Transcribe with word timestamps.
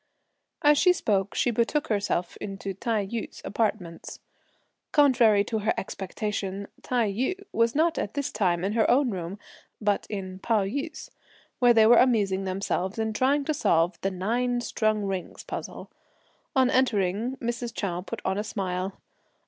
As 0.63 0.79
she 0.79 0.93
spoke, 0.93 1.35
she 1.35 1.51
betook 1.51 1.89
herself 1.89 2.35
into 2.37 2.73
Tai 2.73 3.05
yü's 3.05 3.39
apartments. 3.45 4.17
Contrary 4.91 5.43
to 5.43 5.59
her 5.59 5.75
expectation 5.77 6.67
Tai 6.81 7.07
yü 7.11 7.39
was 7.51 7.75
not 7.75 7.99
at 7.99 8.15
this 8.15 8.31
time 8.31 8.63
in 8.63 8.71
her 8.73 8.89
own 8.89 9.11
room, 9.11 9.37
but 9.79 10.07
in 10.09 10.39
Pao 10.39 10.63
yü's; 10.63 11.11
where 11.59 11.75
they 11.75 11.85
were 11.85 11.97
amusing 11.99 12.45
themselves 12.45 12.97
in 12.97 13.13
trying 13.13 13.45
to 13.45 13.53
solve 13.53 14.01
the 14.01 14.09
"nine 14.09 14.59
strung 14.61 15.03
rings" 15.05 15.43
puzzle. 15.43 15.91
On 16.55 16.71
entering 16.71 17.37
Mrs. 17.37 17.71
Chou 17.71 18.01
put 18.01 18.23
on 18.25 18.39
a 18.39 18.43
smile. 18.43 18.97